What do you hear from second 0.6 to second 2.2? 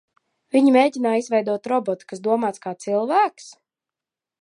mēģināja izveidot robotu,